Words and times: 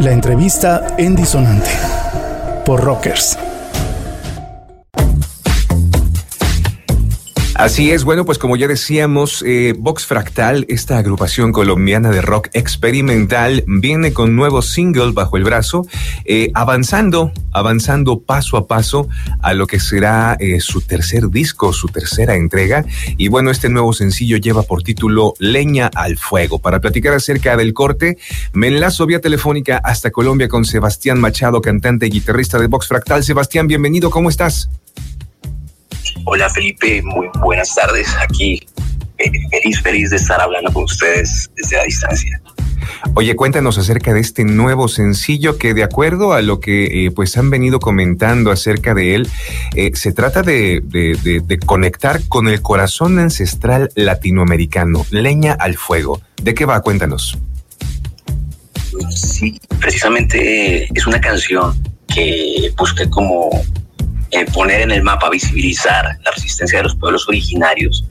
La 0.00 0.12
entrevista 0.12 0.94
en 0.96 1.14
disonante 1.14 1.70
por 2.64 2.82
Rockers. 2.82 3.49
Así 7.60 7.90
es, 7.90 8.04
bueno, 8.04 8.24
pues 8.24 8.38
como 8.38 8.56
ya 8.56 8.66
decíamos, 8.66 9.44
eh, 9.46 9.74
Vox 9.76 10.06
Fractal, 10.06 10.64
esta 10.70 10.96
agrupación 10.96 11.52
colombiana 11.52 12.08
de 12.08 12.22
rock 12.22 12.48
experimental, 12.54 13.64
viene 13.66 14.14
con 14.14 14.34
nuevo 14.34 14.62
single 14.62 15.12
bajo 15.12 15.36
el 15.36 15.44
brazo, 15.44 15.86
eh, 16.24 16.50
avanzando, 16.54 17.32
avanzando 17.52 18.20
paso 18.20 18.56
a 18.56 18.66
paso 18.66 19.10
a 19.42 19.52
lo 19.52 19.66
que 19.66 19.78
será 19.78 20.38
eh, 20.40 20.60
su 20.60 20.80
tercer 20.80 21.28
disco, 21.28 21.74
su 21.74 21.88
tercera 21.88 22.34
entrega. 22.34 22.86
Y 23.18 23.28
bueno, 23.28 23.50
este 23.50 23.68
nuevo 23.68 23.92
sencillo 23.92 24.38
lleva 24.38 24.62
por 24.62 24.82
título 24.82 25.34
Leña 25.38 25.90
al 25.94 26.16
Fuego. 26.16 26.60
Para 26.60 26.80
platicar 26.80 27.12
acerca 27.12 27.58
del 27.58 27.74
corte, 27.74 28.16
me 28.54 28.68
enlazo 28.68 29.04
vía 29.04 29.20
telefónica 29.20 29.82
hasta 29.84 30.10
Colombia 30.10 30.48
con 30.48 30.64
Sebastián 30.64 31.20
Machado, 31.20 31.60
cantante 31.60 32.06
y 32.06 32.10
guitarrista 32.10 32.58
de 32.58 32.68
Vox 32.68 32.88
Fractal. 32.88 33.22
Sebastián, 33.22 33.66
bienvenido, 33.66 34.08
¿cómo 34.08 34.30
estás? 34.30 34.70
Hola 36.24 36.50
Felipe, 36.50 37.02
muy 37.02 37.28
buenas 37.40 37.74
tardes. 37.74 38.08
Aquí 38.22 38.60
eh, 39.18 39.30
feliz, 39.50 39.82
feliz 39.82 40.10
de 40.10 40.16
estar 40.16 40.40
hablando 40.40 40.72
con 40.72 40.84
ustedes 40.84 41.50
desde 41.56 41.76
la 41.76 41.84
distancia. 41.84 42.40
Oye, 43.14 43.34
cuéntanos 43.34 43.78
acerca 43.78 44.12
de 44.12 44.20
este 44.20 44.44
nuevo 44.44 44.88
sencillo 44.88 45.58
que 45.58 45.74
de 45.74 45.82
acuerdo 45.82 46.32
a 46.32 46.42
lo 46.42 46.60
que 46.60 47.06
eh, 47.06 47.10
pues 47.10 47.36
han 47.36 47.50
venido 47.50 47.80
comentando 47.80 48.50
acerca 48.50 48.94
de 48.94 49.14
él, 49.14 49.28
eh, 49.74 49.90
se 49.94 50.12
trata 50.12 50.42
de, 50.42 50.80
de, 50.82 51.58
conectar 51.58 52.20
con 52.28 52.48
el 52.48 52.62
corazón 52.62 53.18
ancestral 53.18 53.90
latinoamericano, 53.94 55.06
leña 55.10 55.52
al 55.52 55.76
fuego. 55.76 56.20
¿De 56.42 56.54
qué 56.54 56.64
va? 56.64 56.80
Cuéntanos. 56.80 57.38
Sí, 59.10 59.60
precisamente 59.78 60.88
es 60.92 61.06
una 61.06 61.20
canción 61.20 61.74
que 62.12 62.72
busqué 62.76 63.08
como 63.08 63.50
eh, 64.30 64.46
poner 64.52 64.82
en 64.82 64.90
el 64.90 65.02
mapa, 65.02 65.28
visibilizar 65.30 66.04
la 66.24 66.30
resistencia 66.30 66.78
de 66.78 66.84
los 66.84 66.96
pueblos 66.96 67.28
originarios, 67.28 68.04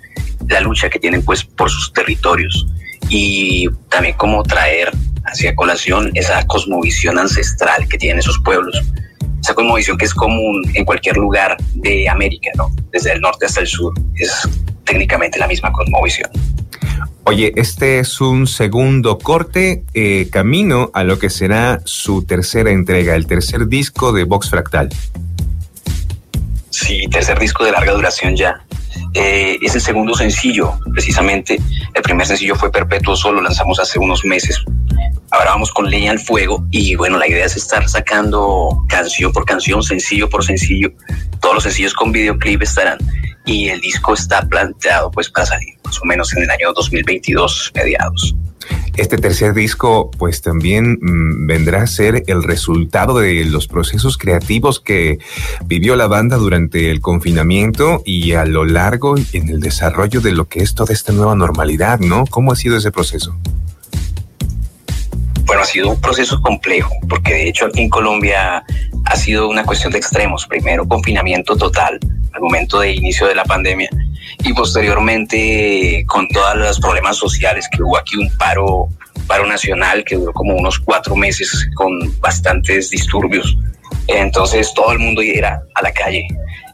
la 0.48 0.60
lucha 0.62 0.90
que 0.90 1.00
tienen 1.00 1.24
pues 1.24 1.44
por 1.44 1.70
sus 1.70 1.94
territorios 1.94 2.68
y 3.10 3.68
también 3.90 4.16
cómo 4.18 4.44
traer 4.44 4.92
hacia 5.26 5.56
colación 5.56 6.12
esa 6.16 6.46
cosmovisión 6.48 7.18
ancestral 7.18 7.88
que 7.88 7.98
tienen 7.98 8.20
esos 8.20 8.40
pueblos. 8.40 8.82
Esa 9.42 9.54
cosmovisión 9.54 9.98
que 9.98 10.06
es 10.06 10.14
común 10.14 10.62
en 10.74 10.84
cualquier 10.84 11.16
lugar 11.16 11.56
de 11.76 12.10
América, 12.10 12.50
¿no? 12.56 12.70
Desde 12.92 13.14
el 13.14 13.22
norte 13.22 13.46
hasta 13.46 13.62
el 13.62 13.68
sur, 13.68 13.94
es 14.16 14.48
técnicamente 14.84 15.40
la 15.40 15.48
misma 15.48 15.72
cosmovisión. 15.72 16.30
Oye, 17.24 17.54
este 17.56 18.00
es 18.00 18.22
un 18.22 18.48
segundo 18.48 19.20
corte, 19.20 19.84
eh, 19.94 20.30
camino 20.32 20.90
a 20.94 21.04
lo 21.04 21.20
que 21.20 21.30
será 21.30 21.80
su 21.86 22.24
tercera 22.24 22.72
entrega, 22.72 23.16
el 23.16 23.28
tercer 23.28 23.68
disco 23.68 24.12
de 24.12 24.24
Vox 24.24 24.50
Fractal. 24.50 24.90
Sí, 26.90 27.08
tercer 27.08 27.38
disco 27.38 27.64
de 27.64 27.72
larga 27.72 27.94
duración 27.94 28.36
ya. 28.36 28.66
Eh, 29.14 29.60
es 29.62 29.76
el 29.76 29.82
segundo 29.82 30.16
sencillo, 30.16 30.74
precisamente. 30.92 31.60
El 31.94 32.02
primer 32.02 32.26
sencillo 32.26 32.56
fue 32.56 32.72
Perpetuo 32.72 33.16
Solo, 33.16 33.44
lanzamos 33.44 33.80
hace 33.80 34.00
unos 34.00 34.26
meses. 34.26 34.60
Ahora 35.30 35.52
vamos 35.52 35.72
con 35.72 35.88
Leña 35.88 36.10
al 36.10 36.18
Fuego 36.18 36.66
y 36.72 36.96
bueno, 36.96 37.20
la 37.20 37.28
idea 37.28 37.46
es 37.46 37.56
estar 37.56 37.88
sacando 37.88 38.84
canción 38.90 39.32
por 39.32 39.46
canción, 39.46 39.84
sencillo 39.84 40.28
por 40.32 40.44
sencillo. 40.44 40.92
Todos 41.40 41.54
los 41.54 41.64
sencillos 41.66 41.94
con 41.94 42.12
videoclip 42.12 42.64
estarán 42.64 42.98
y 43.46 43.70
el 43.70 43.80
disco 43.82 44.16
está 44.16 44.42
planteado 44.48 45.12
pues 45.12 45.30
para 45.30 45.46
salir 45.46 45.76
más 45.86 46.02
o 46.02 46.06
menos 46.06 46.36
en 46.36 46.42
el 46.42 46.50
año 46.50 46.74
2022, 46.74 47.72
mediados. 47.76 48.36
Este 49.00 49.16
tercer 49.16 49.54
disco 49.54 50.12
pues 50.12 50.42
también 50.42 51.00
mm, 51.02 51.48
vendrá 51.48 51.84
a 51.84 51.88
ser 51.88 52.26
el 52.28 52.44
resultado 52.44 53.20
de 53.20 53.46
los 53.46 53.66
procesos 53.70 54.18
creativos 54.18 54.82
que 54.82 55.20
vivió 55.64 55.96
la 55.96 56.08
banda 56.08 56.36
durante 56.36 56.92
el 56.92 57.00
confinamiento 57.00 58.02
y 58.04 58.34
a 58.34 58.44
lo 58.44 58.66
largo 58.66 59.16
en 59.32 59.48
el 59.48 59.62
desarrollo 59.62 60.20
de 60.20 60.34
lo 60.34 60.50
que 60.50 60.60
es 60.60 60.76
toda 60.76 60.94
esta 60.94 61.14
nueva 61.14 61.34
normalidad, 61.34 62.02
¿no? 62.02 62.26
¿Cómo 62.26 62.52
ha 62.52 62.58
sido 62.58 62.76
ese 62.76 62.92
proceso? 62.92 63.38
Bueno, 65.46 65.62
ha 65.62 65.66
sido 65.66 65.92
un 65.92 66.02
proceso 66.02 66.42
complejo, 66.42 66.94
porque 67.08 67.36
de 67.36 67.48
hecho 67.48 67.68
aquí 67.68 67.84
en 67.84 67.90
Colombia 67.90 68.66
ha 69.06 69.16
sido 69.16 69.48
una 69.48 69.64
cuestión 69.64 69.94
de 69.94 70.00
extremos. 70.00 70.46
Primero, 70.46 70.86
confinamiento 70.86 71.56
total 71.56 72.02
al 72.34 72.42
momento 72.42 72.82
de 72.82 72.92
inicio 72.92 73.28
de 73.28 73.36
la 73.36 73.46
pandemia 73.46 73.90
y 74.44 74.54
posteriormente 74.54 76.06
con 76.08 76.28
todos 76.30 76.56
los 76.56 76.80
problemas 76.80 77.18
sociales 77.18 77.68
que 77.72 77.84
hubo 77.84 77.98
aquí 77.98 78.18
un 78.18 78.30
paro 78.38 78.90
paro 79.28 79.46
nacional 79.46 80.04
que 80.04 80.16
duró 80.16 80.34
como 80.34 80.56
unos 80.56 80.80
cuatro 80.80 81.16
meses 81.16 81.70
con 81.76 81.92
bastantes 82.20 82.90
disturbios. 82.90 83.56
Entonces 84.08 84.74
todo 84.74 84.92
el 84.92 85.00
mundo 85.00 85.22
era 85.22 85.62
a 85.76 85.84
la 85.84 85.92
calle. 85.92 86.26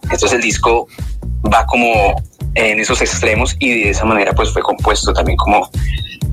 Entonces 0.04 0.34
el 0.34 0.42
disco 0.42 0.88
va 1.54 1.66
como 1.66 2.16
en 2.56 2.80
esos 2.80 3.02
extremos 3.02 3.56
y 3.60 3.84
de 3.84 3.90
esa 3.90 4.06
manera 4.06 4.34
pues 4.34 4.52
fue 4.52 4.62
compuesto 4.62 5.12
también 5.12 5.38
como 5.38 5.70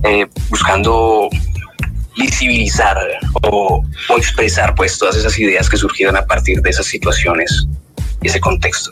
eh, 0.05 0.27
buscando 0.49 1.29
visibilizar 2.17 2.97
o, 3.51 3.83
expresar 4.17 4.75
pues 4.75 4.99
todas 4.99 5.17
esas 5.17 5.37
ideas 5.39 5.69
que 5.69 5.77
surgieron 5.77 6.17
a 6.17 6.25
partir 6.25 6.61
de 6.61 6.71
esas 6.71 6.87
situaciones 6.87 7.67
y 8.21 8.29
ese 8.29 8.39
contexto 8.39 8.91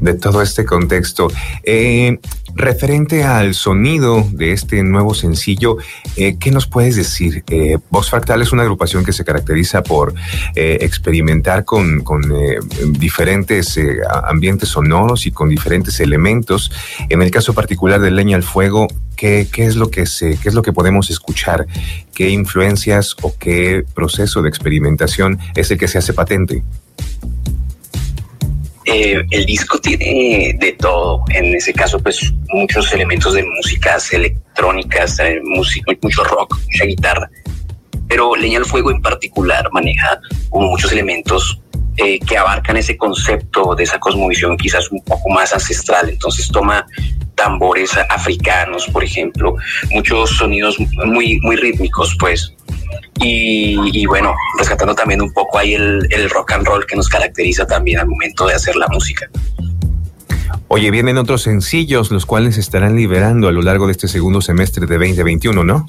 de 0.00 0.14
todo 0.14 0.42
este 0.42 0.64
contexto. 0.64 1.28
Eh, 1.62 2.18
referente 2.54 3.24
al 3.24 3.54
sonido 3.54 4.26
de 4.32 4.52
este 4.52 4.82
nuevo 4.82 5.14
sencillo, 5.14 5.76
eh, 6.16 6.36
¿qué 6.38 6.50
nos 6.50 6.66
puedes 6.66 6.96
decir? 6.96 7.44
Eh, 7.48 7.78
Voz 7.90 8.10
Fractal 8.10 8.42
es 8.42 8.52
una 8.52 8.62
agrupación 8.62 9.04
que 9.04 9.12
se 9.12 9.24
caracteriza 9.24 9.82
por 9.82 10.14
eh, 10.56 10.78
experimentar 10.80 11.64
con, 11.64 12.00
con 12.00 12.22
diferentes 12.92 13.78
ambientes 14.24 14.70
sonoros 14.70 15.26
y 15.26 15.30
con 15.30 15.48
diferentes 15.48 16.00
elementos. 16.00 16.72
En 17.08 17.22
el 17.22 17.30
caso 17.30 17.54
particular 17.54 18.00
de 18.00 18.10
Leña 18.10 18.36
al 18.36 18.42
Fuego, 18.42 18.88
¿qué, 19.16 19.46
qué 19.50 19.66
es 19.66 19.76
lo 19.76 19.90
que 19.90 20.06
se, 20.06 20.36
qué 20.38 20.48
es 20.48 20.54
lo 20.54 20.62
que 20.62 20.72
podemos 20.72 21.10
escuchar? 21.10 21.66
¿Qué 22.14 22.30
influencias 22.30 23.14
o 23.22 23.34
qué 23.38 23.84
proceso 23.94 24.42
de 24.42 24.48
experimentación 24.48 25.38
es 25.54 25.70
el 25.70 25.78
que 25.78 25.88
se 25.88 25.98
hace 25.98 26.12
patente? 26.12 26.62
Eh, 28.90 29.22
el 29.32 29.44
disco 29.44 29.78
tiene 29.78 30.56
de 30.58 30.72
todo. 30.72 31.22
En 31.28 31.54
ese 31.54 31.74
caso, 31.74 31.98
pues 31.98 32.32
muchos 32.48 32.90
elementos 32.94 33.34
de 33.34 33.42
músicas 33.44 34.10
electrónicas, 34.14 35.18
eh, 35.20 35.42
mucho 35.42 36.24
rock, 36.24 36.58
mucha 36.58 36.84
guitarra. 36.86 37.30
Pero 38.08 38.34
Leña 38.34 38.58
al 38.58 38.64
Fuego 38.64 38.90
en 38.90 39.02
particular 39.02 39.68
maneja 39.72 40.18
muchos 40.52 40.90
elementos 40.90 41.60
eh, 41.98 42.18
que 42.20 42.38
abarcan 42.38 42.78
ese 42.78 42.96
concepto 42.96 43.74
de 43.74 43.84
esa 43.84 43.98
cosmovisión 43.98 44.56
quizás 44.56 44.90
un 44.90 45.04
poco 45.04 45.28
más 45.28 45.52
ancestral. 45.52 46.08
Entonces 46.08 46.48
toma 46.48 46.86
tambores 47.34 47.90
africanos, 48.08 48.86
por 48.86 49.04
ejemplo, 49.04 49.56
muchos 49.90 50.30
sonidos 50.30 50.78
muy, 51.04 51.38
muy 51.40 51.56
rítmicos, 51.56 52.16
pues. 52.18 52.54
Y, 53.20 54.06
bueno, 54.06 54.34
rescatando 54.58 54.94
también 54.94 55.20
un 55.20 55.32
poco 55.32 55.58
ahí 55.58 55.74
el, 55.74 56.06
el 56.10 56.30
rock 56.30 56.52
and 56.52 56.66
roll 56.66 56.86
que 56.86 56.96
nos 56.96 57.08
caracteriza 57.08 57.66
también 57.66 57.98
al 57.98 58.06
momento 58.06 58.46
de 58.46 58.54
hacer 58.54 58.76
la 58.76 58.86
música. 58.88 59.28
Oye, 60.68 60.90
vienen 60.90 61.16
otros 61.16 61.42
sencillos, 61.42 62.10
los 62.10 62.26
cuales 62.26 62.56
se 62.56 62.60
estarán 62.60 62.94
liberando 62.94 63.48
a 63.48 63.52
lo 63.52 63.62
largo 63.62 63.86
de 63.86 63.92
este 63.92 64.06
segundo 64.06 64.40
semestre 64.40 64.86
de 64.86 64.98
2021, 64.98 65.64
¿no? 65.64 65.86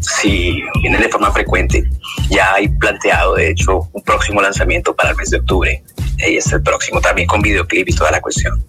Sí, 0.00 0.62
vienen 0.80 1.00
de 1.00 1.08
forma 1.08 1.30
frecuente. 1.30 1.88
Ya 2.30 2.54
hay 2.54 2.68
planteado, 2.68 3.34
de 3.34 3.50
hecho, 3.50 3.88
un 3.92 4.02
próximo 4.02 4.40
lanzamiento 4.40 4.94
para 4.94 5.10
el 5.10 5.16
mes 5.16 5.30
de 5.30 5.38
octubre. 5.38 5.82
Ahí 6.24 6.36
es 6.36 6.50
el 6.52 6.62
próximo, 6.62 7.00
también 7.00 7.26
con 7.26 7.42
videoclip 7.42 7.88
y 7.88 7.94
toda 7.94 8.10
la 8.10 8.20
cuestión. 8.20 8.62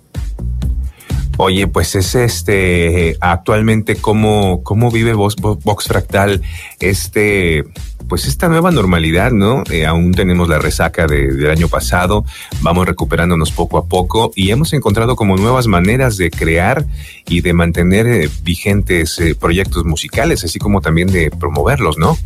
Oye, 1.38 1.68
pues 1.68 1.96
es 1.96 2.16
este 2.16 3.18
actualmente 3.20 3.98
cómo, 3.98 4.64
cómo 4.64 4.90
vive 4.90 5.14
Vox, 5.14 5.36
Vox 5.36 5.86
Fractal 5.86 6.42
este 6.80 7.66
pues 8.08 8.26
esta 8.26 8.48
nueva 8.48 8.72
normalidad, 8.72 9.32
¿no? 9.32 9.64
Eh, 9.70 9.86
aún 9.86 10.14
tenemos 10.14 10.48
la 10.48 10.60
resaca 10.60 11.08
del 11.08 11.50
año 11.50 11.68
pasado, 11.68 12.24
vamos 12.62 12.86
recuperándonos 12.86 13.52
poco 13.52 13.80
a 13.80 13.88
poco 13.88 14.32
y 14.36 14.52
hemos 14.52 14.74
encontrado 14.74 15.16
como 15.16 15.36
nuevas 15.38 15.68
maneras 15.68 16.16
de 16.16 16.30
crear 16.30 16.86
y 17.28 17.42
de 17.42 17.54
mantener 17.54 18.06
eh, 18.08 18.30
vigentes 18.44 19.20
proyectos 19.40 19.86
musicales, 19.86 20.44
así 20.44 20.60
como 20.60 20.82
también 20.82 21.12
de 21.12 21.32
promoverlos, 21.32 21.98
¿no? 21.98 22.18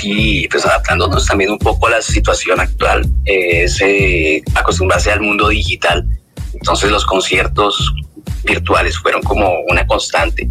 Sí, 0.00 0.46
pues 0.50 0.64
adaptándonos 0.64 1.26
también 1.26 1.50
un 1.50 1.58
poco 1.58 1.88
a 1.88 1.90
la 1.90 2.02
situación 2.02 2.60
actual, 2.60 3.10
es 3.24 3.82
acostumbrarse 4.54 5.10
al 5.10 5.20
mundo 5.20 5.48
digital. 5.48 6.06
Entonces 6.62 6.92
los 6.92 7.04
conciertos 7.04 7.92
virtuales 8.44 8.96
fueron 8.96 9.20
como 9.22 9.50
una 9.68 9.84
constante. 9.84 10.48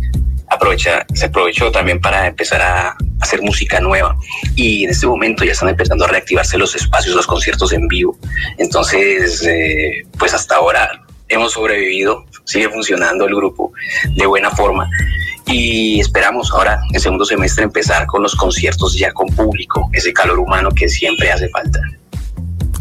Aprovecha, 0.50 1.06
se 1.14 1.28
aprovechó 1.28 1.72
también 1.72 2.02
para 2.02 2.28
empezar 2.28 2.62
a 2.62 2.98
hacer 3.22 3.42
música 3.42 3.80
nueva 3.80 4.18
y 4.58 4.84
en 4.84 4.90
este 4.90 5.08
momento 5.08 5.46
ya 5.46 5.54
están 5.54 5.70
empezando 5.70 6.04
a 6.04 6.10
reactivarse 6.10 6.58
los 6.58 6.76
espacios, 6.76 7.16
los 7.16 7.26
conciertos 7.26 7.72
en 7.72 7.88
vivo. 7.88 8.18
Entonces, 8.58 9.42
eh, 9.48 10.06
pues 10.20 10.34
hasta 10.34 10.58
ahora 10.58 11.02
hemos 11.30 11.54
sobrevivido, 11.54 12.26
sigue 12.44 12.68
funcionando 12.68 13.26
el 13.26 13.34
grupo 13.34 13.72
de 14.14 14.26
buena 14.26 14.52
forma 14.52 14.90
y 15.46 16.02
esperamos 16.02 16.52
ahora 16.52 16.82
en 16.92 17.00
segundo 17.00 17.24
semestre 17.24 17.64
empezar 17.64 18.06
con 18.08 18.22
los 18.22 18.36
conciertos 18.36 18.98
ya 19.00 19.14
con 19.14 19.28
público, 19.28 19.90
ese 19.94 20.12
calor 20.12 20.40
humano 20.40 20.72
que 20.76 20.90
siempre 20.90 21.32
hace 21.32 21.48
falta. 21.48 21.80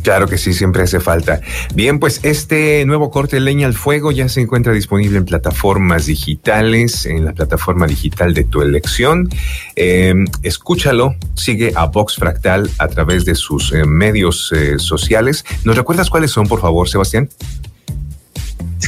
Claro 0.03 0.27
que 0.27 0.39
sí, 0.39 0.55
siempre 0.55 0.83
hace 0.83 1.01
falta. 1.01 1.41
Bien, 1.75 1.99
pues 1.99 2.21
este 2.23 2.85
nuevo 2.87 3.11
corte 3.11 3.39
Leña 3.39 3.67
al 3.67 3.75
Fuego 3.75 4.13
ya 4.13 4.29
se 4.29 4.41
encuentra 4.41 4.73
disponible 4.73 5.19
en 5.19 5.25
plataformas 5.25 6.07
digitales, 6.07 7.05
en 7.07 7.25
la 7.25 7.33
plataforma 7.33 7.87
digital 7.87 8.33
de 8.33 8.45
tu 8.45 8.63
elección. 8.63 9.29
Em, 9.77 10.27
escúchalo, 10.43 11.17
sigue 11.35 11.73
a 11.75 11.87
Vox 11.87 12.17
Fractal 12.17 12.71
a 12.79 12.89
través 12.89 13.25
de 13.25 13.35
sus 13.35 13.73
eh, 13.73 13.85
medios 13.85 14.53
eh, 14.53 14.79
sociales. 14.79 15.45
¿Nos 15.65 15.77
recuerdas 15.77 16.09
cuáles 16.09 16.31
son, 16.31 16.47
por 16.47 16.61
favor, 16.61 16.89
Sebastián? 16.89 17.29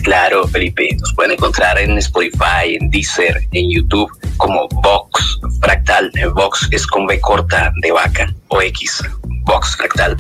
Claro, 0.03 0.49
Felipe, 0.49 0.97
nos 1.01 1.15
pueden 1.15 1.33
encontrar 1.33 1.79
en 1.79 1.97
Spotify, 1.99 2.77
en 2.81 2.91
Deezer, 2.91 3.47
en 3.53 3.71
YouTube 3.71 4.11
como 4.37 4.67
Vox 4.69 5.39
Fractal. 5.61 6.11
Vox 6.35 6.67
es 6.73 6.87
con 6.87 7.07
B 7.07 7.21
corta 7.21 7.73
de 7.83 7.93
vaca 7.93 8.35
o 8.49 8.61
X, 8.61 9.03
Vox 9.45 9.77
Fractal. 9.77 10.17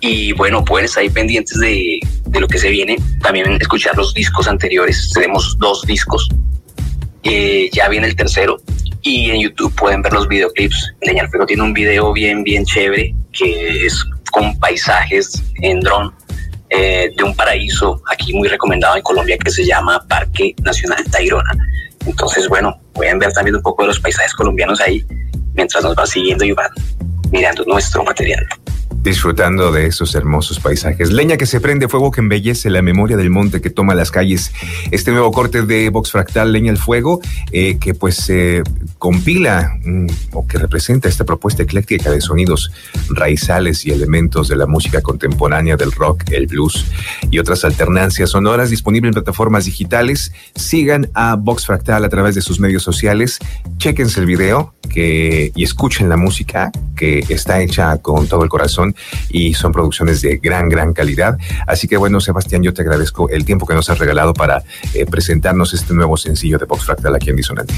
Y 0.00 0.32
bueno, 0.32 0.64
estar 0.80 1.02
ahí 1.02 1.10
pendientes 1.10 1.58
de, 1.58 2.00
lo 2.32 2.48
que 2.48 2.58
se 2.58 2.70
viene. 2.70 2.96
También 3.22 3.52
escuchar 3.60 3.96
los 3.96 4.12
discos 4.14 4.48
anteriores. 4.48 5.10
Tenemos 5.14 5.56
dos 5.58 5.82
discos. 5.86 6.28
Eh, 7.22 7.70
ya 7.72 7.88
viene 7.88 8.06
el 8.06 8.16
tercero. 8.16 8.56
Y 9.02 9.30
en 9.30 9.40
YouTube 9.40 9.74
pueden 9.74 10.02
ver 10.02 10.12
los 10.12 10.28
videoclips. 10.28 10.94
Leña 11.02 11.22
al 11.22 11.28
Fuego 11.28 11.46
tiene 11.46 11.62
un 11.62 11.72
video 11.72 12.12
bien, 12.12 12.42
bien 12.42 12.64
chévere 12.64 13.14
que 13.32 13.86
es 13.86 14.04
con 14.32 14.58
paisajes 14.58 15.42
en 15.60 15.80
dron 15.80 16.12
eh, 16.70 17.12
de 17.16 17.22
un 17.22 17.36
paraíso 17.36 18.02
aquí 18.10 18.32
muy 18.32 18.48
recomendado 18.48 18.96
en 18.96 19.02
Colombia 19.02 19.36
que 19.38 19.50
se 19.50 19.64
llama 19.64 20.02
Parque 20.08 20.54
Nacional 20.62 21.04
Tayrona. 21.10 21.52
Entonces, 22.06 22.48
bueno, 22.48 22.80
pueden 22.94 23.18
ver 23.18 23.32
también 23.32 23.56
un 23.56 23.62
poco 23.62 23.82
de 23.82 23.88
los 23.88 24.00
paisajes 24.00 24.32
colombianos 24.34 24.80
ahí 24.80 25.04
mientras 25.54 25.84
nos 25.84 25.94
van 25.94 26.06
siguiendo 26.06 26.44
y 26.44 26.52
mirando 27.34 27.64
nuestro 27.64 28.04
material 28.04 28.46
disfrutando 29.04 29.70
de 29.70 29.86
esos 29.86 30.14
hermosos 30.14 30.58
paisajes. 30.60 31.12
Leña 31.12 31.36
que 31.36 31.44
se 31.44 31.60
prende 31.60 31.88
fuego 31.88 32.10
que 32.10 32.22
embellece 32.22 32.70
la 32.70 32.80
memoria 32.80 33.18
del 33.18 33.28
monte 33.28 33.60
que 33.60 33.68
toma 33.68 33.94
las 33.94 34.10
calles. 34.10 34.50
Este 34.90 35.12
nuevo 35.12 35.30
corte 35.30 35.62
de 35.62 35.90
Vox 35.90 36.10
Fractal, 36.10 36.52
Leña 36.52 36.72
al 36.72 36.78
Fuego, 36.78 37.20
eh, 37.52 37.76
que 37.78 37.92
pues 37.92 38.30
eh, 38.30 38.62
compila 38.98 39.78
mm, 39.84 40.06
o 40.32 40.46
que 40.46 40.56
representa 40.56 41.10
esta 41.10 41.24
propuesta 41.24 41.62
ecléctica 41.62 42.10
de 42.10 42.22
sonidos 42.22 42.72
raizales 43.10 43.84
y 43.84 43.90
elementos 43.90 44.48
de 44.48 44.56
la 44.56 44.66
música 44.66 45.02
contemporánea 45.02 45.76
del 45.76 45.92
rock, 45.92 46.24
el 46.30 46.46
blues 46.46 46.86
y 47.30 47.38
otras 47.38 47.64
alternancias 47.66 48.30
sonoras 48.30 48.70
disponible 48.70 49.08
en 49.08 49.14
plataformas 49.14 49.66
digitales. 49.66 50.32
Sigan 50.54 51.10
a 51.12 51.36
Vox 51.36 51.66
Fractal 51.66 52.04
a 52.06 52.08
través 52.08 52.34
de 52.34 52.40
sus 52.40 52.58
medios 52.58 52.82
sociales. 52.82 53.38
Chequense 53.76 54.18
el 54.18 54.24
video 54.24 54.74
que, 54.88 55.52
y 55.54 55.62
escuchen 55.62 56.08
la 56.08 56.16
música 56.16 56.72
que 56.96 57.22
está 57.28 57.60
hecha 57.60 57.98
con 57.98 58.28
todo 58.28 58.42
el 58.44 58.48
corazón 58.48 58.93
y 59.30 59.54
son 59.54 59.72
producciones 59.72 60.22
de 60.22 60.36
gran, 60.36 60.68
gran 60.68 60.92
calidad. 60.92 61.38
Así 61.66 61.88
que 61.88 61.96
bueno, 61.96 62.20
Sebastián, 62.20 62.62
yo 62.62 62.72
te 62.74 62.82
agradezco 62.82 63.28
el 63.30 63.44
tiempo 63.44 63.66
que 63.66 63.74
nos 63.74 63.90
has 63.90 63.98
regalado 63.98 64.34
para 64.34 64.62
eh, 64.94 65.06
presentarnos 65.06 65.74
este 65.74 65.94
nuevo 65.94 66.16
sencillo 66.16 66.58
de 66.58 66.66
Vox 66.66 66.84
Fractal 66.84 67.14
aquí 67.14 67.30
en 67.30 67.36
Disonante. 67.36 67.74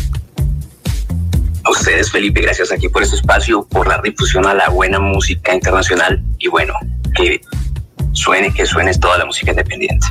A 1.65 1.71
ustedes, 1.71 2.13
Felipe, 2.13 2.41
gracias 2.43 2.71
aquí 2.71 2.89
por 2.89 3.03
este 3.03 3.17
espacio, 3.17 3.67
por 3.67 3.89
la 3.89 4.01
difusión 4.01 4.47
a 4.47 4.55
la 4.55 4.69
buena 4.69 5.01
música 5.01 5.53
internacional 5.53 6.23
y 6.39 6.49
bueno, 6.49 6.75
que 7.17 7.41
suene, 8.13 8.53
que 8.55 8.65
suene 8.67 8.95
toda 8.95 9.19
la 9.19 9.25
música 9.25 9.51
independiente. 9.51 10.07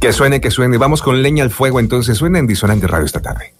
Que 0.00 0.12
suene, 0.12 0.40
que 0.40 0.50
suene. 0.50 0.78
Vamos 0.78 1.02
con 1.02 1.22
leña 1.22 1.42
al 1.44 1.50
fuego, 1.50 1.80
entonces 1.80 2.16
suena 2.16 2.38
en 2.38 2.46
Disonante 2.46 2.86
Radio 2.86 3.06
esta 3.06 3.20
tarde. 3.20 3.54